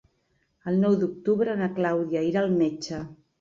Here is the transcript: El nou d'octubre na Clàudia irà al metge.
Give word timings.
El 0.71 0.79
nou 0.83 0.95
d'octubre 1.03 1.55
na 1.59 1.67
Clàudia 1.77 2.25
irà 2.31 2.43
al 2.43 2.51
metge. 2.63 3.05